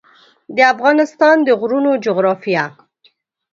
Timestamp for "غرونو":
1.59-1.91